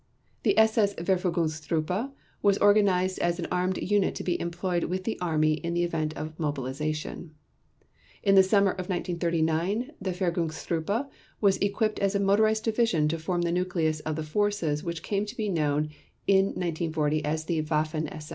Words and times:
The 0.41 0.57
SS 0.57 0.95
Verfügungstruppe 0.95 2.11
was 2.41 2.57
organized 2.57 3.19
as 3.19 3.37
an 3.37 3.45
armed 3.51 3.77
unit 3.77 4.15
to 4.15 4.23
be 4.23 4.39
employed 4.41 4.85
with 4.85 5.03
the 5.03 5.15
Army 5.21 5.53
in 5.53 5.75
the 5.75 5.83
event 5.83 6.17
of 6.17 6.39
mobilization. 6.39 7.35
In 8.23 8.33
the 8.33 8.41
summer 8.41 8.71
of 8.71 8.89
1939, 8.89 9.91
the 10.01 10.09
Verfügungstruppe 10.09 11.07
was 11.39 11.57
equipped 11.57 11.99
as 11.99 12.15
a 12.15 12.19
motorized 12.19 12.63
division 12.63 13.07
to 13.09 13.19
form 13.19 13.43
the 13.43 13.51
nucleus 13.51 13.99
of 13.99 14.15
the 14.15 14.23
forces 14.23 14.83
which 14.83 15.03
came 15.03 15.23
to 15.27 15.37
be 15.37 15.49
known 15.49 15.91
in 16.25 16.45
1940 16.45 17.23
as 17.23 17.45
the 17.45 17.61
Waffen 17.61 18.07
SS. 18.11 18.29